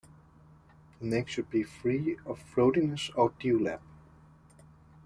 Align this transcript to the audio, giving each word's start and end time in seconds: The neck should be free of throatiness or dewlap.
The 0.99 1.05
neck 1.05 1.27
should 1.27 1.51
be 1.51 1.61
free 1.61 2.17
of 2.25 2.39
throatiness 2.51 3.11
or 3.15 3.29
dewlap. 3.39 3.81